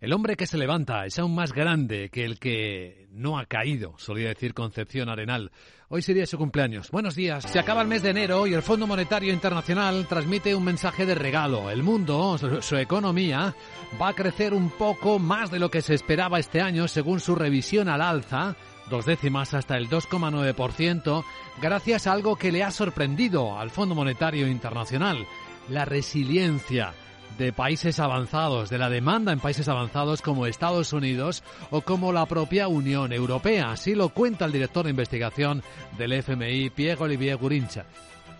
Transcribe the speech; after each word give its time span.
El 0.00 0.12
hombre 0.12 0.36
que 0.36 0.46
se 0.46 0.58
levanta 0.58 1.06
es 1.06 1.18
aún 1.18 1.34
más 1.34 1.52
grande 1.52 2.08
que 2.08 2.24
el 2.24 2.38
que 2.38 3.08
no 3.10 3.36
ha 3.36 3.46
caído, 3.46 3.94
solía 3.98 4.28
decir 4.28 4.54
Concepción 4.54 5.08
Arenal. 5.08 5.50
Hoy 5.88 6.02
sería 6.02 6.24
su 6.24 6.38
cumpleaños. 6.38 6.92
Buenos 6.92 7.16
días. 7.16 7.42
Se 7.42 7.58
acaba 7.58 7.82
el 7.82 7.88
mes 7.88 8.04
de 8.04 8.10
enero 8.10 8.46
y 8.46 8.54
el 8.54 8.62
Fondo 8.62 8.86
Monetario 8.86 9.32
Internacional 9.32 10.06
transmite 10.06 10.54
un 10.54 10.62
mensaje 10.62 11.04
de 11.04 11.16
regalo. 11.16 11.68
El 11.68 11.82
mundo, 11.82 12.38
su 12.60 12.76
economía, 12.76 13.56
va 14.00 14.10
a 14.10 14.14
crecer 14.14 14.54
un 14.54 14.70
poco 14.70 15.18
más 15.18 15.50
de 15.50 15.58
lo 15.58 15.68
que 15.68 15.82
se 15.82 15.94
esperaba 15.94 16.38
este 16.38 16.60
año 16.60 16.86
según 16.86 17.18
su 17.18 17.34
revisión 17.34 17.88
al 17.88 18.00
alza, 18.00 18.54
dos 18.88 19.04
décimas 19.04 19.52
hasta 19.52 19.76
el 19.76 19.88
2,9%, 19.88 21.24
gracias 21.60 22.06
a 22.06 22.12
algo 22.12 22.36
que 22.36 22.52
le 22.52 22.62
ha 22.62 22.70
sorprendido 22.70 23.58
al 23.58 23.70
Fondo 23.70 23.96
Monetario 23.96 24.46
Internacional, 24.46 25.26
la 25.68 25.84
resiliencia 25.84 26.94
de 27.38 27.52
países 27.52 28.00
avanzados, 28.00 28.68
de 28.68 28.78
la 28.78 28.90
demanda 28.90 29.32
en 29.32 29.40
países 29.40 29.68
avanzados 29.68 30.20
como 30.20 30.46
Estados 30.46 30.92
Unidos 30.92 31.44
o 31.70 31.80
como 31.80 32.12
la 32.12 32.26
propia 32.26 32.68
Unión 32.68 33.12
Europea. 33.12 33.70
Así 33.70 33.94
lo 33.94 34.08
cuenta 34.10 34.44
el 34.44 34.52
director 34.52 34.84
de 34.84 34.90
investigación 34.90 35.62
del 35.96 36.12
FMI, 36.12 36.70
Pierre-Olivier 36.70 37.36
Gurincha. 37.36 37.86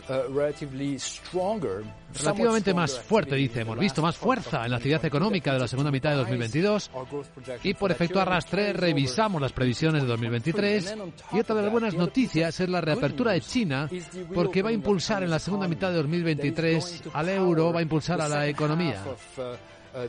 Uh, 0.08 1.82
Relativamente 2.22 2.72
más 2.72 2.98
fuerte, 2.98 3.34
dice. 3.34 3.60
Hemos 3.60 3.78
visto 3.78 4.00
más 4.00 4.16
fuerza 4.16 4.64
en 4.64 4.70
la 4.70 4.76
actividad 4.78 5.04
económica 5.04 5.52
de 5.52 5.58
la 5.58 5.68
segunda 5.68 5.90
mitad 5.90 6.10
de 6.10 6.16
2022 6.16 6.90
y 7.62 7.74
por 7.74 7.90
efecto 7.90 8.18
arrastre 8.18 8.72
revisamos 8.72 9.42
las 9.42 9.52
previsiones 9.52 10.02
de 10.02 10.08
2023 10.08 10.96
y 11.32 11.40
otra 11.40 11.56
de 11.56 11.62
las 11.62 11.72
buenas 11.72 11.94
noticias 11.94 12.58
es 12.58 12.68
la 12.68 12.80
reapertura 12.80 13.32
de 13.32 13.42
China 13.42 13.88
porque 14.34 14.62
va 14.62 14.70
a 14.70 14.72
impulsar 14.72 15.22
en 15.22 15.30
la 15.30 15.38
segunda 15.38 15.68
mitad 15.68 15.90
de 15.90 15.96
2023 15.96 17.02
al 17.12 17.28
euro, 17.28 17.72
va 17.72 17.80
a 17.80 17.82
impulsar 17.82 18.20
a 18.22 18.28
la 18.28 18.46
economía. 18.46 19.02
Uh, 19.94 20.08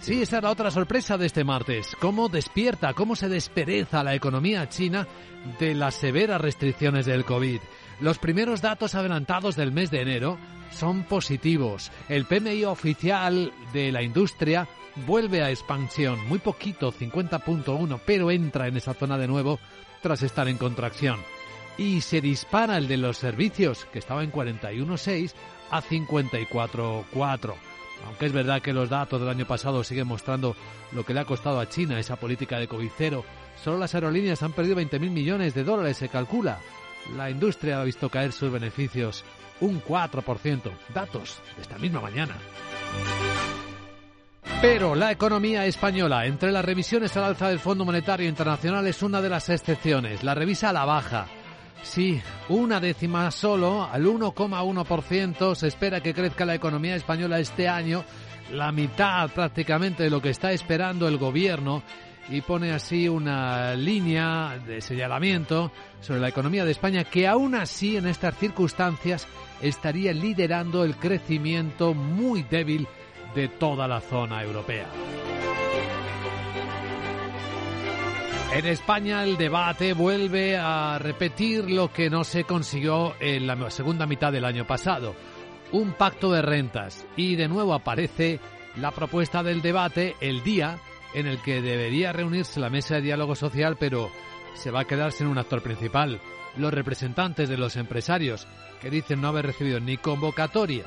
Sí, 0.00 0.22
esa 0.22 0.36
es 0.38 0.42
la 0.42 0.50
otra 0.50 0.70
sorpresa 0.70 1.18
de 1.18 1.26
este 1.26 1.44
martes. 1.44 1.96
Cómo 2.00 2.28
despierta, 2.28 2.94
cómo 2.94 3.16
se 3.16 3.28
despereza 3.28 4.02
la 4.02 4.14
economía 4.14 4.68
china 4.68 5.06
de 5.58 5.74
las 5.74 5.94
severas 5.94 6.40
restricciones 6.40 7.06
del 7.06 7.24
COVID. 7.24 7.60
Los 8.00 8.18
primeros 8.18 8.60
datos 8.62 8.94
adelantados 8.94 9.56
del 9.56 9.72
mes 9.72 9.90
de 9.90 10.00
enero 10.00 10.38
son 10.72 11.04
positivos. 11.04 11.90
El 12.08 12.24
PMI 12.24 12.64
oficial 12.64 13.52
de 13.72 13.92
la 13.92 14.02
industria 14.02 14.66
vuelve 15.06 15.42
a 15.42 15.50
expansión, 15.50 16.26
muy 16.28 16.38
poquito, 16.38 16.92
50.1, 16.92 18.00
pero 18.04 18.30
entra 18.30 18.68
en 18.68 18.76
esa 18.76 18.94
zona 18.94 19.18
de 19.18 19.28
nuevo 19.28 19.58
tras 20.02 20.22
estar 20.22 20.48
en 20.48 20.58
contracción. 20.58 21.20
Y 21.76 22.02
se 22.02 22.20
dispara 22.20 22.78
el 22.78 22.86
de 22.86 22.96
los 22.96 23.16
servicios, 23.16 23.84
que 23.86 23.98
estaba 23.98 24.22
en 24.22 24.30
41.6, 24.30 25.32
a 25.70 25.82
54.4. 25.82 27.54
Aunque 28.06 28.26
es 28.26 28.32
verdad 28.32 28.60
que 28.60 28.72
los 28.72 28.90
datos 28.90 29.20
del 29.20 29.30
año 29.30 29.46
pasado 29.46 29.82
siguen 29.82 30.06
mostrando 30.06 30.56
lo 30.92 31.04
que 31.04 31.14
le 31.14 31.20
ha 31.20 31.24
costado 31.24 31.60
a 31.60 31.68
China 31.68 31.98
esa 31.98 32.16
política 32.16 32.58
de 32.58 32.68
COVID 32.68 32.90
cero, 32.96 33.24
solo 33.62 33.78
las 33.78 33.94
aerolíneas 33.94 34.42
han 34.42 34.52
perdido 34.52 34.76
20.000 34.76 35.10
millones 35.10 35.54
de 35.54 35.64
dólares, 35.64 35.96
se 35.96 36.08
calcula. 36.08 36.58
La 37.16 37.30
industria 37.30 37.80
ha 37.80 37.84
visto 37.84 38.08
caer 38.08 38.32
sus 38.32 38.50
beneficios 38.50 39.24
un 39.60 39.82
4%. 39.82 40.70
Datos 40.92 41.40
de 41.56 41.62
esta 41.62 41.78
misma 41.78 42.00
mañana. 42.00 42.36
Pero 44.60 44.94
la 44.94 45.12
economía 45.12 45.66
española, 45.66 46.26
entre 46.26 46.52
las 46.52 46.64
revisiones 46.64 47.16
al 47.16 47.24
alza 47.24 47.48
del 47.48 47.58
Fondo 47.58 47.84
Monetario 47.84 48.28
Internacional, 48.28 48.86
es 48.86 49.02
una 49.02 49.20
de 49.20 49.28
las 49.28 49.48
excepciones. 49.48 50.24
La 50.24 50.34
revisa 50.34 50.70
a 50.70 50.72
la 50.72 50.84
baja. 50.84 51.26
Sí, 51.84 52.20
una 52.48 52.80
décima 52.80 53.30
solo, 53.30 53.84
al 53.84 54.04
1,1% 54.06 55.54
se 55.54 55.68
espera 55.68 56.00
que 56.00 56.14
crezca 56.14 56.44
la 56.44 56.54
economía 56.54 56.96
española 56.96 57.38
este 57.38 57.68
año, 57.68 58.04
la 58.52 58.72
mitad 58.72 59.30
prácticamente 59.30 60.02
de 60.02 60.10
lo 60.10 60.20
que 60.20 60.30
está 60.30 60.50
esperando 60.50 61.06
el 61.06 61.18
gobierno 61.18 61.82
y 62.30 62.40
pone 62.40 62.72
así 62.72 63.06
una 63.06 63.74
línea 63.74 64.58
de 64.66 64.80
señalamiento 64.80 65.70
sobre 66.00 66.20
la 66.20 66.28
economía 66.28 66.64
de 66.64 66.72
España 66.72 67.04
que 67.04 67.28
aún 67.28 67.54
así 67.54 67.98
en 67.98 68.06
estas 68.06 68.36
circunstancias 68.38 69.28
estaría 69.60 70.12
liderando 70.14 70.84
el 70.84 70.96
crecimiento 70.96 71.92
muy 71.92 72.42
débil 72.44 72.88
de 73.34 73.48
toda 73.48 73.86
la 73.86 74.00
zona 74.00 74.42
europea. 74.42 74.86
En 78.54 78.66
España 78.66 79.24
el 79.24 79.36
debate 79.36 79.94
vuelve 79.94 80.56
a 80.56 80.96
repetir 81.00 81.68
lo 81.68 81.92
que 81.92 82.08
no 82.08 82.22
se 82.22 82.44
consiguió 82.44 83.16
en 83.18 83.48
la 83.48 83.68
segunda 83.68 84.06
mitad 84.06 84.30
del 84.30 84.44
año 84.44 84.64
pasado, 84.64 85.16
un 85.72 85.94
pacto 85.94 86.30
de 86.30 86.40
rentas. 86.40 87.04
Y 87.16 87.34
de 87.34 87.48
nuevo 87.48 87.74
aparece 87.74 88.38
la 88.76 88.92
propuesta 88.92 89.42
del 89.42 89.60
debate 89.60 90.14
el 90.20 90.44
día 90.44 90.78
en 91.14 91.26
el 91.26 91.42
que 91.42 91.62
debería 91.62 92.12
reunirse 92.12 92.60
la 92.60 92.70
mesa 92.70 92.94
de 92.94 93.02
diálogo 93.02 93.34
social, 93.34 93.76
pero 93.76 94.12
se 94.54 94.70
va 94.70 94.82
a 94.82 94.86
quedar 94.86 95.10
sin 95.10 95.26
un 95.26 95.38
actor 95.38 95.60
principal. 95.60 96.20
Los 96.56 96.72
representantes 96.72 97.48
de 97.48 97.58
los 97.58 97.74
empresarios, 97.74 98.46
que 98.80 98.88
dicen 98.88 99.20
no 99.20 99.26
haber 99.26 99.46
recibido 99.46 99.80
ni 99.80 99.96
convocatoria 99.96 100.84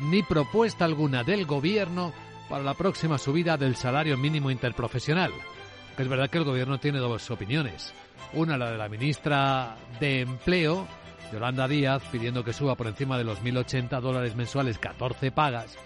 ni 0.00 0.22
propuesta 0.22 0.86
alguna 0.86 1.24
del 1.24 1.44
gobierno 1.44 2.14
para 2.48 2.64
la 2.64 2.72
próxima 2.72 3.18
subida 3.18 3.58
del 3.58 3.76
salario 3.76 4.16
mínimo 4.16 4.50
interprofesional. 4.50 5.30
Es 5.98 6.08
verdad 6.08 6.30
que 6.30 6.38
el 6.38 6.44
gobierno 6.44 6.78
tiene 6.78 6.98
dos 6.98 7.30
opiniones. 7.30 7.92
Una, 8.32 8.56
la 8.56 8.70
de 8.70 8.78
la 8.78 8.88
ministra 8.88 9.76
de 10.00 10.20
Empleo, 10.20 10.86
Yolanda 11.32 11.68
Díaz, 11.68 12.02
pidiendo 12.10 12.42
que 12.42 12.52
suba 12.52 12.76
por 12.76 12.86
encima 12.86 13.18
de 13.18 13.24
los 13.24 13.42
1.080 13.42 14.00
dólares 14.00 14.34
mensuales 14.34 14.78
14 14.78 15.30
pagas. 15.32 15.76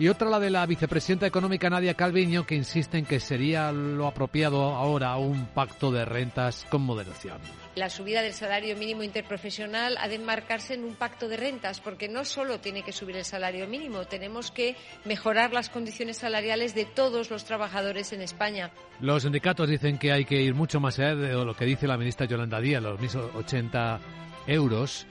Y 0.00 0.06
otra, 0.06 0.30
la 0.30 0.38
de 0.38 0.50
la 0.50 0.64
vicepresidenta 0.64 1.26
económica 1.26 1.68
Nadia 1.68 1.94
Calviño, 1.94 2.46
que 2.46 2.54
insiste 2.54 2.98
en 2.98 3.04
que 3.04 3.18
sería 3.18 3.72
lo 3.72 4.06
apropiado 4.06 4.62
ahora 4.76 5.16
un 5.16 5.46
pacto 5.46 5.90
de 5.90 6.04
rentas 6.04 6.64
con 6.70 6.82
moderación. 6.82 7.38
La 7.74 7.90
subida 7.90 8.22
del 8.22 8.32
salario 8.32 8.76
mínimo 8.76 9.02
interprofesional 9.02 9.96
ha 9.98 10.06
de 10.06 10.14
enmarcarse 10.14 10.74
en 10.74 10.84
un 10.84 10.94
pacto 10.94 11.28
de 11.28 11.36
rentas, 11.36 11.80
porque 11.80 12.08
no 12.08 12.24
solo 12.24 12.60
tiene 12.60 12.82
que 12.82 12.92
subir 12.92 13.16
el 13.16 13.24
salario 13.24 13.66
mínimo, 13.66 14.04
tenemos 14.04 14.52
que 14.52 14.76
mejorar 15.04 15.52
las 15.52 15.68
condiciones 15.68 16.18
salariales 16.18 16.76
de 16.76 16.84
todos 16.84 17.28
los 17.30 17.44
trabajadores 17.44 18.12
en 18.12 18.22
España. 18.22 18.70
Los 19.00 19.24
sindicatos 19.24 19.68
dicen 19.68 19.98
que 19.98 20.12
hay 20.12 20.24
que 20.24 20.40
ir 20.40 20.54
mucho 20.54 20.78
más 20.78 20.96
allá 21.00 21.16
de 21.16 21.32
lo 21.32 21.54
que 21.56 21.64
dice 21.64 21.88
la 21.88 21.98
ministra 21.98 22.26
Yolanda 22.26 22.60
Díaz, 22.60 22.82
los 22.82 23.00
1.080 23.00 23.98
euros. 24.46 25.08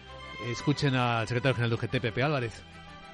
Escuchen 0.49 0.95
al 0.95 1.27
secretario 1.27 1.55
general 1.55 1.71
de 1.71 1.75
UGT, 1.75 2.01
Pepe 2.01 2.23
Álvarez. 2.23 2.63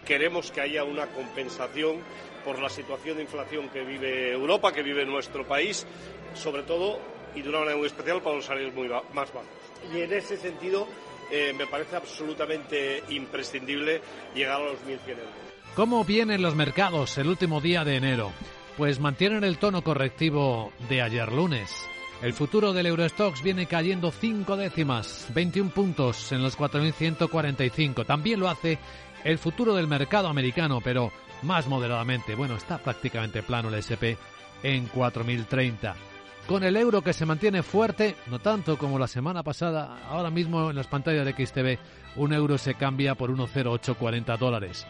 Queremos 0.06 0.52
que 0.52 0.62
haya 0.62 0.84
una 0.84 1.08
compensación 1.08 1.98
por 2.44 2.60
la 2.60 2.70
situación 2.70 3.18
de 3.18 3.24
inflación 3.24 3.70
que 3.70 3.84
vive 3.84 4.32
Europa, 4.32 4.74
que 4.74 4.84
vive 4.84 5.06
nuestro 5.06 5.48
país, 5.48 5.86
sobre 6.34 6.64
todo 6.64 7.00
y 7.36 7.42
de 7.42 7.50
una 7.50 7.60
manera 7.60 7.78
muy 7.78 7.88
especial 7.88 8.22
para 8.22 8.36
los 8.36 8.46
salarios 8.46 8.74
muy 8.74 8.88
más 8.88 9.34
bajos. 9.34 9.48
Y 9.94 10.02
en 10.02 10.14
ese 10.14 10.38
sentido 10.38 10.88
eh, 11.32 11.54
me 11.58 11.68
parece 11.68 11.96
absolutamente 11.96 13.04
imprescindible 13.10 14.02
llegar 14.36 14.62
a 14.62 14.66
los 14.66 14.80
1.100 14.82 15.10
euros. 15.10 15.54
¿Cómo 15.76 16.04
vienen 16.04 16.42
los 16.42 16.56
mercados 16.56 17.18
el 17.18 17.28
último 17.28 17.60
día 17.60 17.84
de 17.84 17.96
enero? 17.96 18.32
Pues 18.78 19.00
mantienen 19.00 19.44
el 19.44 19.58
tono 19.58 19.84
correctivo 19.84 20.72
de 20.90 21.02
ayer 21.02 21.32
lunes. 21.32 21.88
El 22.22 22.34
futuro 22.34 22.72
del 22.72 22.86
Eurostox 22.86 23.42
viene 23.42 23.66
cayendo 23.66 24.12
cinco 24.12 24.56
décimas, 24.56 25.28
21 25.34 25.72
puntos 25.72 26.32
en 26.32 26.42
los 26.42 26.58
4.145. 26.58 28.06
También 28.06 28.40
lo 28.40 28.50
hace 28.50 28.80
el 29.24 29.38
futuro 29.38 29.76
del 29.76 29.88
mercado 29.88 30.28
americano, 30.28 30.82
pero 30.82 31.12
más 31.44 31.68
moderadamente. 31.68 32.36
Bueno, 32.36 32.56
está 32.56 32.78
prácticamente 32.78 33.44
plano 33.44 33.70
el 33.70 33.76
SP 33.76 34.18
en 34.64 34.90
4.030. 34.90 35.94
Con 36.48 36.64
el 36.64 36.76
euro 36.76 37.02
que 37.02 37.14
se 37.14 37.26
mantiene 37.26 37.64
fuerte, 37.64 38.18
no 38.28 38.40
tanto 38.40 38.78
como 38.78 39.00
la 39.00 39.08
semana 39.08 39.44
pasada, 39.44 39.98
ahora 40.10 40.30
mismo 40.30 40.70
en 40.70 40.76
las 40.76 40.88
pantallas 40.88 41.26
de 41.26 41.32
XTV, 41.32 41.80
un 42.18 42.34
euro 42.34 42.58
se 42.58 42.76
cambia 42.76 43.16
por 43.16 43.32
1,0840 43.32 44.38
dólares. 44.38 44.86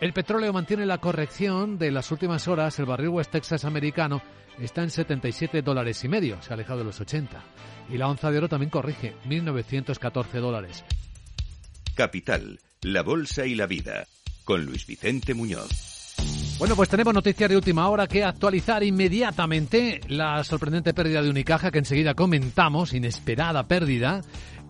El 0.00 0.12
petróleo 0.12 0.52
mantiene 0.52 0.84
la 0.84 0.98
corrección 0.98 1.78
de 1.78 1.92
las 1.92 2.10
últimas 2.10 2.48
horas. 2.48 2.78
El 2.78 2.86
barril 2.86 3.10
West 3.10 3.30
Texas 3.30 3.64
americano 3.64 4.20
está 4.58 4.82
en 4.82 4.90
77 4.90 5.62
dólares 5.62 6.02
y 6.04 6.08
medio, 6.08 6.42
se 6.42 6.52
ha 6.52 6.54
alejado 6.54 6.80
de 6.80 6.86
los 6.86 7.00
80. 7.00 7.40
Y 7.88 7.98
la 7.98 8.08
onza 8.08 8.30
de 8.30 8.38
oro 8.38 8.48
también 8.48 8.70
corrige, 8.70 9.14
1.914 9.26 10.40
dólares. 10.40 10.84
Capital, 11.94 12.58
la 12.82 13.02
Bolsa 13.02 13.46
y 13.46 13.54
la 13.54 13.66
Vida, 13.66 14.06
con 14.44 14.64
Luis 14.64 14.86
Vicente 14.86 15.34
Muñoz. 15.34 15.86
Bueno, 16.58 16.74
pues 16.74 16.88
tenemos 16.88 17.12
noticias 17.12 17.50
de 17.50 17.56
última 17.56 17.88
hora 17.88 18.06
que 18.06 18.24
actualizar 18.24 18.82
inmediatamente. 18.82 20.00
La 20.08 20.42
sorprendente 20.42 20.94
pérdida 20.94 21.20
de 21.20 21.28
Unicaja 21.28 21.70
que 21.70 21.78
enseguida 21.78 22.14
comentamos, 22.14 22.94
inesperada 22.94 23.68
pérdida, 23.68 24.22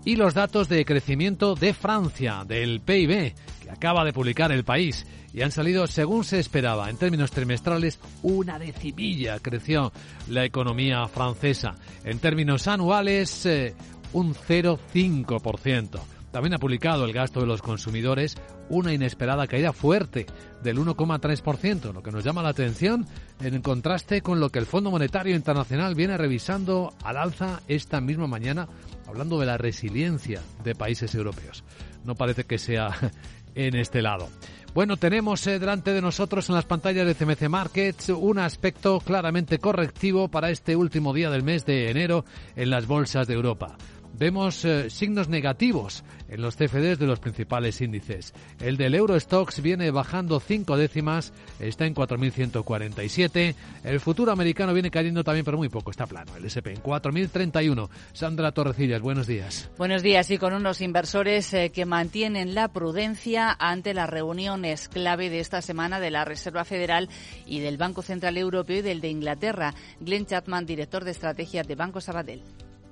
y 0.05 0.17
los 0.17 0.35
datos 0.35 0.69
de 0.69 0.85
crecimiento 0.85 1.55
de 1.55 1.75
Francia, 1.75 2.45
del 2.47 2.81
PIB, 2.81 3.35
que 3.63 3.71
acaba 3.71 4.05
de 4.05 4.13
publicar 4.13 4.51
el 4.51 4.65
país. 4.65 5.07
Y 5.33 5.43
han 5.43 5.53
salido 5.53 5.87
según 5.87 6.25
se 6.25 6.41
esperaba. 6.41 6.91
En 6.91 6.97
términos 6.97 7.31
trimestrales, 7.31 8.01
una 8.23 8.59
decimilla 8.59 9.39
creció 9.39 9.93
la 10.29 10.45
economía 10.45 11.07
francesa. 11.09 11.77
En 12.05 12.19
términos 12.19 12.67
anuales, 12.67 13.47
eh, 13.47 13.75
un 14.13 14.35
0,5%. 14.35 16.16
También 16.37 16.53
ha 16.53 16.59
publicado 16.59 17.07
el 17.07 17.15
gasto 17.15 17.41
de 17.41 17.47
los 17.47 17.63
consumidores 17.63 18.37
una 18.69 18.93
inesperada 18.93 19.47
caída 19.47 19.73
fuerte 19.73 20.27
del 20.63 20.77
1,3%, 20.77 21.95
lo 21.95 22.03
que 22.03 22.13
nos 22.13 22.25
llama 22.25 22.43
la 22.43 22.51
atención 22.51 23.07
en 23.41 23.63
contraste 23.63 24.21
con 24.21 24.39
lo 24.39 24.51
que 24.51 24.59
el 24.59 24.67
Fondo 24.67 24.91
Monetario 24.91 25.35
Internacional 25.35 25.95
viene 25.95 26.19
revisando 26.19 26.93
al 27.03 27.17
alza 27.17 27.63
esta 27.69 28.03
misma 28.03 28.27
mañana, 28.27 28.69
hablando 29.07 29.41
de 29.41 29.47
la 29.47 29.57
resiliencia 29.57 30.43
de 30.63 30.75
países 30.75 31.15
europeos. 31.15 31.65
No 32.05 32.17
parece 32.17 32.45
que 32.45 32.59
sea 32.59 32.91
en 33.55 33.75
este 33.75 34.03
lado. 34.03 34.29
Bueno, 34.75 34.99
tenemos 34.99 35.47
eh, 35.47 35.59
delante 35.59 35.95
de 35.95 36.03
nosotros 36.03 36.51
en 36.51 36.55
las 36.55 36.67
pantallas 36.67 37.07
de 37.07 37.15
CMC 37.15 37.49
Markets 37.49 38.11
un 38.11 38.39
aspecto 38.39 39.01
claramente 39.01 39.59
correctivo 39.59 40.29
para 40.29 40.51
este 40.51 40.77
último 40.77 41.15
día 41.15 41.31
del 41.31 41.45
mes 41.45 41.65
de 41.65 41.91
enero 41.91 42.27
en 42.57 42.69
las 42.69 42.87
bolsas 42.87 43.27
de 43.27 43.33
Europa 43.33 43.79
vemos 44.19 44.65
eh, 44.65 44.91
signos 44.91 45.29
negativos 45.29 46.05
en 46.29 46.41
los 46.41 46.57
CFDs 46.57 46.99
de 46.99 47.07
los 47.07 47.21
principales 47.21 47.81
índices. 47.81 48.33
El 48.61 48.77
del 48.77 48.95
Eurostox 48.95 49.61
viene 49.61 49.91
bajando 49.91 50.41
cinco 50.41 50.77
décimas, 50.77 51.33
está 51.61 51.87
en 51.87 51.95
4.147. 51.95 53.55
El 53.85 54.01
futuro 54.01 54.33
americano 54.33 54.73
viene 54.73 54.91
cayendo 54.91 55.23
también, 55.23 55.45
pero 55.45 55.57
muy 55.57 55.69
poco, 55.69 55.91
está 55.91 56.07
plano. 56.07 56.37
El 56.37 56.45
SP 56.49 56.73
en 56.73 56.83
4.031. 56.83 57.89
Sandra 58.13 58.53
Torrecillas, 58.53 59.01
buenos 59.01 59.27
días. 59.27 59.71
Buenos 59.79 60.03
días 60.03 60.31
y 60.31 60.39
con 60.39 60.55
unos 60.55 60.81
inversores 60.81 61.53
eh, 61.55 61.71
que 61.71 61.85
mantienen 61.87 62.55
la 62.55 62.69
prudencia 62.69 63.55
ante 63.59 63.95
las 63.95 64.11
reuniones 64.11 64.89
clave 64.89 65.31
de 65.31 65.41
esta 65.41 65.63
semana 65.63 66.01
de 66.01 66.11
la 66.11 66.25
Reserva 66.25 66.65
Federal 66.65 67.09
y 67.47 67.61
del 67.61 67.77
Banco 67.77 68.03
Central 68.03 68.37
Europeo 68.37 68.79
y 68.79 68.83
del 68.83 69.01
de 69.01 69.09
Inglaterra. 69.09 69.75
Glenn 70.01 70.27
Chapman, 70.27 70.67
director 70.67 71.05
de 71.05 71.13
estrategia 71.13 71.63
de 71.63 71.75
Banco 71.75 72.01
Sabadell 72.01 72.43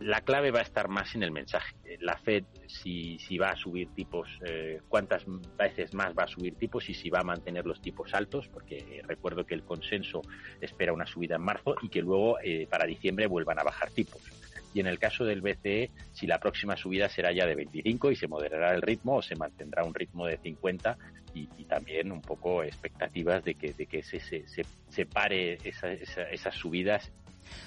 la 0.01 0.21
clave 0.21 0.51
va 0.51 0.61
a 0.61 0.63
estar 0.63 0.89
más 0.89 1.15
en 1.15 1.23
el 1.23 1.31
mensaje. 1.31 1.75
La 2.01 2.17
Fed, 2.17 2.45
si, 2.67 3.19
si 3.19 3.39
va 3.39 3.51
a 3.51 3.57
subir 3.57 3.89
tipos, 3.95 4.29
eh, 4.45 4.81
cuántas 4.89 5.25
veces 5.57 5.95
más 5.95 6.15
va 6.19 6.25
a 6.25 6.29
subir 6.29 6.57
tipos 6.57 6.89
y 6.89 6.95
si 6.95 7.11
va 7.11 7.21
a 7.21 7.25
mantener 7.25 7.67
los 7.67 7.81
tipos 7.81 8.13
altos, 8.15 8.49
porque 8.49 9.03
recuerdo 9.07 9.47
que 9.47 9.55
el 9.55 9.63
consenso 9.63 10.23
espera 10.61 10.93
una 10.93 11.07
subida 11.07 11.37
en 11.37 11.43
marzo 11.43 11.77
y 11.83 11.89
que 11.89 12.03
luego 12.03 12.39
eh, 12.43 12.67
para 12.69 12.87
diciembre 12.87 13.27
vuelvan 13.27 13.59
a 13.59 13.65
bajar 13.65 13.91
tipos. 13.91 14.21
Y 14.75 14.81
en 14.81 14.89
el 14.89 14.99
caso 14.99 15.25
del 15.25 15.41
BCE, 15.41 15.91
si 16.13 16.27
la 16.27 16.41
próxima 16.41 16.77
subida 16.77 17.09
será 17.09 17.31
ya 17.31 17.47
de 17.47 17.55
25 17.55 18.11
y 18.11 18.17
se 18.17 18.27
moderará 18.27 18.75
el 18.75 18.83
ritmo 18.83 19.17
o 19.17 19.23
se 19.23 19.37
mantendrá 19.37 19.85
un 19.85 19.95
ritmo 19.95 20.27
de 20.27 20.37
50 20.39 20.99
y, 21.35 21.47
también 21.65 22.13
un 22.13 22.21
poco 22.21 22.63
expectativas 22.63 23.43
de 23.45 23.55
que, 23.55 23.73
de 23.73 23.87
que 23.87 24.03
se, 24.03 24.21
se, 24.21 24.45
se, 24.47 25.07
pare 25.07 25.59
esas 25.65 26.55
subidas 26.55 27.11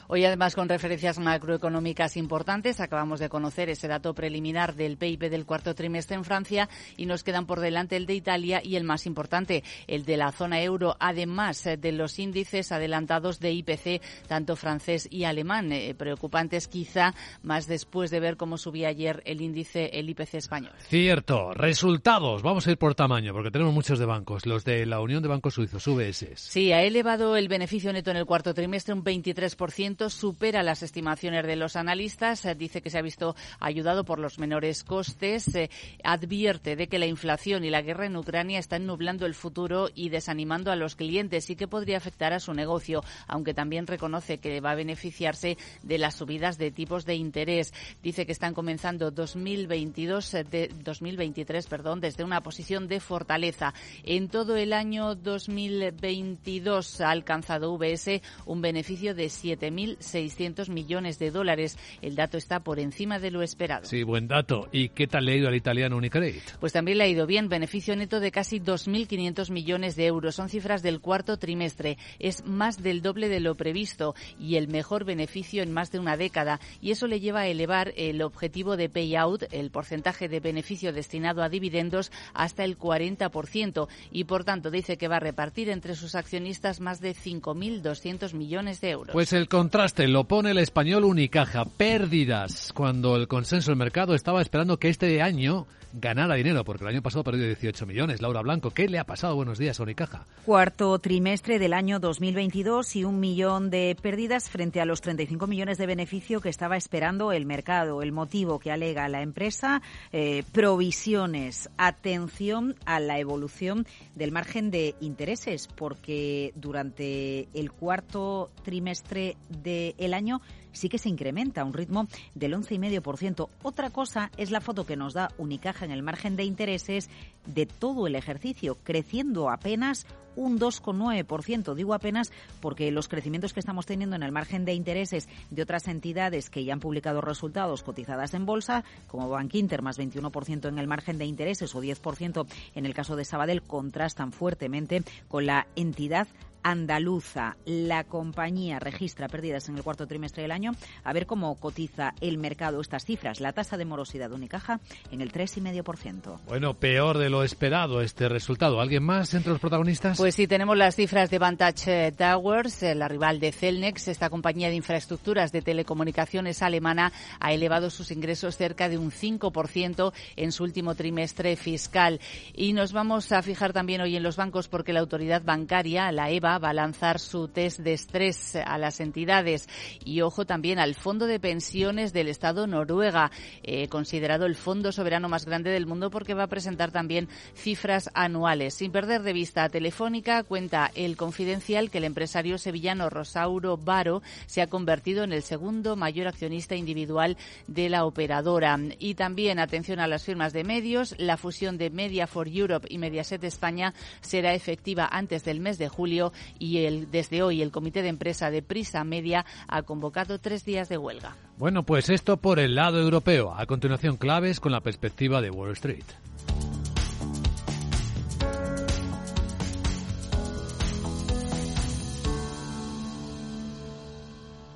Hoy 0.08 0.26
además 0.26 0.56
con 0.56 0.70
referencias 0.70 1.20
macroeconómicas 1.20 2.18
importantes, 2.18 2.80
acabamos 2.80 3.20
de 3.20 3.30
conocer 3.30 3.70
ese 3.70 3.88
dato 3.88 4.14
preliminar 4.14 4.76
del 4.76 4.98
PIB 4.98 5.30
del 5.30 5.46
cuarto 5.46 5.76
trimestre 5.76 6.16
en 6.16 6.24
Francia 6.24 6.70
y 6.96 7.06
nos 7.06 7.24
quedan 7.24 7.46
por 7.46 7.60
delante 7.60 7.96
el 7.96 8.06
de 8.06 8.16
Italia 8.16 8.62
y 8.64 8.76
el 8.76 8.84
más 8.84 9.06
importante, 9.06 9.64
el 9.88 10.06
de 10.06 10.18
la 10.18 10.32
zona 10.32 10.62
euro, 10.62 10.96
además 11.00 11.64
de 11.64 11.92
los 11.92 12.20
índices 12.20 12.72
adelantados 12.72 13.40
de 13.40 13.52
IPC, 13.52 14.02
tanto 14.28 14.56
francés 14.56 15.08
y 15.12 15.24
alemán, 15.26 15.72
eh, 15.72 15.96
preocupantes 15.96 16.68
quizá 16.68 17.14
más 17.44 17.68
después 17.68 18.12
de 18.12 18.20
ver 18.20 18.38
cómo 18.38 18.58
subía 18.58 18.90
ayer 18.90 19.22
el 19.26 19.42
índice, 19.42 19.92
el 19.94 20.10
IPC 20.10 20.36
español. 20.36 20.74
Cierto. 20.88 21.54
Resultados. 21.54 22.42
Vamos 22.42 22.68
a 22.68 22.72
ir 22.72 22.78
por 22.78 22.96
tamaño, 22.96 23.34
porque 23.34 23.52
tenemos 23.52 23.74
muchos 23.74 24.00
de 24.00 24.06
bancos. 24.06 24.46
Los 24.46 24.64
de 24.64 24.86
la 24.86 25.00
Unión 25.00 25.22
de 25.22 25.30
Bancos 25.30 25.54
Suizos, 25.54 25.86
UBS. 25.88 26.28
Sí, 26.36 26.72
ha 26.72 26.84
elevado 26.84 27.36
el 27.36 27.48
beneficio 27.48 27.92
neto 27.94 28.12
en 28.12 28.18
el 28.18 28.26
cuarto 28.26 28.54
trimestre 28.54 28.94
un 28.94 29.04
23% 29.04 29.77
supera 30.10 30.64
las 30.64 30.82
estimaciones 30.82 31.46
de 31.46 31.56
los 31.56 31.76
analistas. 31.76 32.46
Eh, 32.46 32.56
dice 32.56 32.82
que 32.82 32.90
se 32.90 32.98
ha 32.98 33.04
visto 33.04 33.36
ayudado 33.60 34.06
por 34.06 34.18
los 34.18 34.40
menores 34.40 34.84
costes. 34.84 35.54
Eh, 35.54 35.70
advierte 36.04 36.76
de 36.76 36.88
que 36.88 36.98
la 36.98 37.06
inflación 37.06 37.64
y 37.64 37.70
la 37.70 37.84
guerra 37.84 38.08
en 38.08 38.18
Ucrania 38.18 38.58
están 38.58 38.88
nublando 38.88 39.28
el 39.28 39.36
futuro 39.36 39.90
y 39.94 40.10
desanimando 40.10 40.72
a 40.72 40.76
los 40.76 40.96
clientes 40.96 41.50
y 41.52 41.56
que 41.56 41.68
podría 41.68 41.98
afectar 41.98 42.34
a 42.34 42.40
su 42.40 42.54
negocio, 42.56 43.04
aunque 43.28 43.54
también 43.54 43.86
reconoce 43.86 44.40
que 44.40 44.62
va 44.62 44.72
a 44.72 44.76
beneficiarse 44.76 45.58
de 45.84 45.98
las 46.00 46.16
subidas 46.16 46.58
de 46.58 46.72
tipos 46.72 47.06
de 47.06 47.16
interés. 47.16 47.72
Dice 48.02 48.26
que 48.26 48.32
están 48.32 48.56
comenzando 48.56 49.12
2022 49.12 50.34
eh, 50.34 50.44
de 50.44 50.72
2023, 50.84 51.68
perdón, 51.68 52.02
desde 52.02 52.24
una 52.24 52.42
posición 52.42 52.88
de 52.88 53.00
fortaleza. 53.00 53.76
En 54.04 54.30
todo 54.30 54.56
el 54.56 54.74
año 54.74 55.14
2022 55.14 57.02
ha 57.02 57.12
alcanzado 57.12 57.78
VS 57.78 58.24
un 58.48 58.62
beneficio 58.62 59.14
de 59.14 59.30
7 59.30 59.67
1.600 59.72 60.70
millones 60.70 61.20
de 61.20 61.32
dólares. 61.32 61.78
El 62.02 62.16
dato 62.16 62.38
está 62.38 62.62
por 62.62 62.80
encima 62.80 63.20
de 63.20 63.32
lo 63.32 63.42
esperado. 63.42 63.86
Sí, 63.86 64.04
buen 64.04 64.28
dato. 64.28 64.68
¿Y 64.72 64.90
qué 64.90 65.08
tal 65.08 65.26
le 65.26 65.34
ha 65.34 65.36
ido 65.36 65.48
al 65.48 65.56
italiano 65.56 65.98
Unicredit? 65.98 66.44
Pues 66.60 66.74
también 66.74 66.98
le 66.98 67.06
ha 67.06 67.08
ido 67.08 67.26
bien. 67.26 67.50
Beneficio 67.50 67.96
neto 67.96 68.20
de 68.20 68.32
casi 68.32 68.60
2.500 68.60 69.52
millones 69.52 69.96
de 69.96 70.06
euros. 70.06 70.36
Son 70.36 70.50
cifras 70.50 70.84
del 70.84 71.00
cuarto 71.00 71.38
trimestre. 71.38 71.98
Es 72.20 72.46
más 72.46 72.82
del 72.82 73.02
doble 73.02 73.30
de 73.30 73.40
lo 73.40 73.56
previsto 73.56 74.16
y 74.40 74.56
el 74.56 74.68
mejor 74.68 75.06
beneficio 75.06 75.64
en 75.64 75.72
más 75.72 75.92
de 75.92 76.00
una 76.00 76.18
década. 76.18 76.60
Y 76.82 76.92
eso 76.92 77.08
le 77.08 77.20
lleva 77.20 77.42
a 77.42 77.48
elevar 77.48 77.94
el 77.96 78.22
objetivo 78.22 78.78
de 78.78 78.90
payout, 78.90 79.44
el 79.52 79.72
porcentaje 79.72 80.28
de 80.28 80.40
beneficio 80.40 80.94
destinado 80.94 81.44
a 81.44 81.50
dividendos, 81.50 82.12
hasta 82.34 82.64
el 82.64 82.78
40%. 82.78 83.88
Y 84.12 84.24
por 84.26 84.44
tanto 84.44 84.72
dice 84.72 84.98
que 84.98 85.08
va 85.08 85.18
a 85.18 85.22
repartir 85.22 85.70
entre 85.70 85.96
sus 85.96 86.16
accionistas 86.16 86.80
más 86.80 87.00
de 87.00 87.14
5.200 87.14 88.34
millones 88.34 88.82
de 88.82 88.90
euros. 88.92 89.14
Pues 89.14 89.34
el 89.34 89.47
contraste 89.48 90.08
lo 90.08 90.26
pone 90.26 90.52
el 90.52 90.58
español 90.58 91.06
Unicaja. 91.06 91.66
Pérdidas 91.66 92.72
cuando 92.74 93.16
el 93.16 93.28
consenso 93.28 93.72
del 93.72 93.78
mercado 93.78 94.14
estaba 94.14 94.42
esperando 94.42 94.78
que 94.78 94.90
este 94.90 95.22
año 95.22 95.68
ganara 96.00 96.36
dinero, 96.36 96.64
porque 96.64 96.84
el 96.84 96.90
año 96.90 97.02
pasado 97.02 97.24
perdió 97.24 97.46
18 97.46 97.86
millones. 97.86 98.22
Laura 98.22 98.42
Blanco, 98.42 98.72
¿qué 98.72 98.88
le 98.88 99.00
ha 99.00 99.04
pasado? 99.04 99.36
Buenos 99.36 99.58
días, 99.58 99.80
Unicaja. 99.80 100.26
Cuarto 100.46 100.98
trimestre 101.00 101.60
del 101.60 101.74
año 101.74 102.00
2022 102.00 102.96
y 102.96 103.04
un 103.04 103.20
millón 103.20 103.70
de 103.70 103.98
pérdidas 104.02 104.50
frente 104.50 104.80
a 104.82 104.86
los 104.86 105.02
35 105.02 105.48
millones 105.48 105.78
de 105.78 105.86
beneficio 105.86 106.42
que 106.42 106.50
estaba 106.50 106.78
esperando 106.78 107.32
el 107.32 107.46
mercado. 107.46 108.02
El 108.02 108.12
motivo 108.12 108.60
que 108.60 108.72
alega 108.72 109.10
la 109.10 109.22
empresa, 109.22 109.82
eh, 110.12 110.44
provisiones. 110.52 111.70
Atención 111.78 112.76
a 112.86 113.00
la 113.00 113.20
evolución 113.20 113.86
del 114.16 114.32
margen 114.32 114.72
de 114.72 114.96
intereses, 115.02 115.68
porque 115.68 116.54
durante 116.56 117.48
el 117.54 117.72
cuarto 117.72 118.52
trimestre 118.64 119.38
del 119.50 120.14
año 120.14 120.42
sí 120.78 120.90
que 120.90 120.98
se 120.98 121.10
incrementa 121.10 121.62
a 121.62 121.66
un 121.66 121.74
ritmo 121.74 122.08
del 122.36 122.54
11,5%. 122.54 123.50
Otra 123.64 123.90
cosa 123.90 124.32
es 124.38 124.52
la 124.52 124.62
foto 124.62 124.86
que 124.86 124.96
nos 124.96 125.14
da 125.14 125.32
Unicaja 125.38 125.86
en 125.86 125.92
el 125.92 126.04
margen 126.04 126.36
de 126.36 126.44
intereses 126.44 127.10
de 127.46 127.66
todo 127.66 128.08
el 128.08 128.16
ejercicio, 128.16 128.78
creciendo 128.84 129.50
apenas 129.50 130.06
un 130.38 130.60
2,9%. 130.60 131.74
Digo 131.74 131.94
apenas 131.94 132.32
porque 132.62 132.92
los 132.92 133.10
crecimientos 133.10 133.54
que 133.54 133.60
estamos 133.60 133.86
teniendo 133.86 134.16
en 134.16 134.24
el 134.24 134.32
margen 134.32 134.64
de 134.64 134.74
intereses 134.74 135.28
de 135.50 135.64
otras 135.64 135.88
entidades 135.88 136.50
que 136.50 136.64
ya 136.64 136.74
han 136.74 136.80
publicado 136.80 137.20
resultados 137.20 137.84
cotizadas 137.84 138.34
en 138.34 138.46
bolsa, 138.46 138.86
como 139.08 139.28
Bank 139.30 139.54
más 139.82 140.00
21% 140.00 140.70
en 140.70 140.78
el 140.78 140.88
margen 140.88 141.18
de 141.18 141.26
intereses 141.26 141.74
o 141.76 141.82
10% 141.82 142.46
en 142.76 142.86
el 142.86 142.94
caso 142.94 143.16
de 143.16 143.26
Sabadell, 143.26 143.64
contrastan 143.64 144.32
fuertemente 144.32 145.04
con 145.28 145.46
la 145.48 145.68
entidad 145.76 146.28
andaluza. 146.64 147.58
La 147.66 148.04
compañía 148.04 148.80
registra 148.80 149.28
pérdidas 149.28 149.70
en 149.70 149.78
el 149.78 149.84
cuarto 149.84 150.08
trimestre 150.08 150.44
del 150.44 150.52
año. 150.52 150.72
A 151.04 151.14
ver 151.14 151.26
cómo 151.26 151.56
cotiza 151.56 152.14
el 152.22 152.38
mercado 152.38 152.82
estas 152.82 153.06
cifras. 153.06 153.40
La 153.40 153.54
tasa 153.54 153.78
de 153.78 153.86
morosidad 153.86 154.30
de 154.30 154.36
Unicaja 154.36 154.80
en 155.12 155.22
el 155.22 155.32
3,5%. 155.32 156.40
Bueno, 156.48 156.74
peor 156.74 157.18
de 157.18 157.30
lo 157.30 157.44
esperado 157.44 158.02
este 158.02 158.30
resultado. 158.30 158.82
¿Alguien 158.82 159.04
más 159.04 159.34
entre 159.34 159.52
los 159.52 159.62
protagonistas? 159.62 160.18
Pues 160.18 160.36
sí, 160.36 160.48
tenemos 160.48 160.78
las 160.78 160.96
cifras 160.96 161.30
de 161.30 161.40
Vantage 161.40 162.12
Towers, 162.14 162.84
eh, 162.84 162.96
la 162.96 163.08
rival 163.08 163.40
de 163.40 163.52
Celnex. 163.52 164.08
Esta 164.08 164.30
compañía 164.30 164.70
de 164.70 164.76
infraestructuras 164.76 165.52
de 165.52 165.62
telecomunicaciones 165.62 166.62
alemana 166.62 167.12
ha 167.40 167.54
elevado 167.54 167.90
sus 167.90 168.12
ingresos 168.12 168.58
cerca 168.58 168.90
de 168.90 168.98
un 168.98 169.12
5% 169.12 170.14
en 170.36 170.52
su 170.52 170.64
último 170.64 170.96
trimestre 170.96 171.56
fiscal. 171.56 172.20
Y 172.54 172.74
nos 172.74 172.94
vamos 172.94 173.32
a 173.32 173.42
fijar 173.42 173.74
también 173.74 174.02
hoy 174.02 174.16
en 174.16 174.24
los 174.24 174.36
bancos 174.36 174.68
porque 174.68 174.94
la 174.94 175.00
autoridad 175.00 175.44
bancaria, 175.44 176.12
la 176.12 176.30
EVA, 176.30 176.47
va 176.48 176.70
a 176.70 176.74
lanzar 176.74 177.20
su 177.20 177.50
test 177.50 177.80
de 177.80 177.94
estrés 177.94 178.56
a 178.56 178.78
las 178.78 179.02
entidades 179.02 179.68
y 180.06 180.22
ojo 180.22 180.46
también 180.46 180.80
al 180.80 180.96
Fondo 180.96 181.28
de 181.28 181.42
Pensiones 181.42 182.14
del 182.14 182.30
Estado 182.30 182.66
Noruega, 182.66 183.32
eh, 183.64 183.90
considerado 183.90 184.46
el 184.46 184.56
fondo 184.56 184.94
soberano 184.94 185.28
más 185.28 185.46
grande 185.46 185.70
del 185.70 185.86
mundo 185.86 186.10
porque 186.10 186.34
va 186.34 186.44
a 186.44 186.48
presentar 186.48 186.92
también 186.92 187.28
cifras 187.54 188.10
anuales. 188.14 188.76
Sin 188.76 188.94
perder 188.94 189.24
de 189.24 189.34
vista 189.34 189.66
a 189.66 189.70
Telefónica, 189.70 190.44
cuenta 190.44 190.90
el 190.96 191.18
confidencial 191.18 191.92
que 191.92 191.98
el 191.98 192.06
empresario 192.06 192.58
sevillano 192.58 193.10
Rosauro 193.10 193.76
Baro 193.76 194.22
se 194.46 194.62
ha 194.62 194.68
convertido 194.68 195.26
en 195.26 195.34
el 195.34 195.44
segundo 195.44 195.98
mayor 195.98 196.28
accionista 196.28 196.76
individual 196.76 197.36
de 197.68 197.90
la 197.90 198.06
operadora. 198.06 198.80
Y 199.00 199.16
también, 199.16 199.60
atención 199.60 200.00
a 200.00 200.08
las 200.08 200.24
firmas 200.24 200.54
de 200.54 200.64
medios, 200.64 201.16
la 201.18 201.36
fusión 201.38 201.78
de 201.78 201.90
Media 201.90 202.28
for 202.28 202.48
Europe 202.48 202.88
y 202.90 202.98
Mediaset 202.98 203.44
España 203.44 203.94
será 204.22 204.54
efectiva 204.54 205.08
antes 205.12 205.44
del 205.44 205.60
mes 205.60 205.78
de 205.78 205.90
julio 205.90 206.32
y 206.60 206.86
el, 206.86 207.12
desde 207.12 207.44
hoy 207.44 207.62
el 207.62 207.72
comité 207.72 208.02
de 208.02 208.10
empresa 208.10 208.52
de 208.52 208.62
Prisa 208.62 209.04
Media 209.04 209.46
ha 209.68 209.84
convocado 209.84 210.40
tres 210.40 210.66
días 210.66 210.90
de 210.90 210.98
huelga. 210.98 211.36
Bueno, 211.58 211.84
pues 211.84 212.10
esto 212.10 212.38
por 212.38 212.60
el 212.60 212.76
lado 212.76 213.00
europeo. 213.00 213.54
A 213.54 213.66
continuación, 213.66 214.18
claves 214.18 214.60
con 214.60 214.72
la 214.72 214.82
perspectiva 214.82 215.42
de 215.42 215.50
Wall 215.50 215.72
Street. 215.72 216.06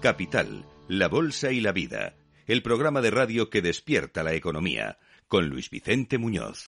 Capital, 0.01 0.65
la 0.87 1.07
Bolsa 1.07 1.51
y 1.51 1.61
la 1.61 1.71
Vida, 1.73 2.15
el 2.47 2.63
programa 2.63 3.01
de 3.01 3.11
radio 3.11 3.51
que 3.51 3.61
despierta 3.61 4.23
la 4.23 4.33
economía, 4.33 4.97
con 5.27 5.47
Luis 5.47 5.69
Vicente 5.69 6.17
Muñoz. 6.17 6.59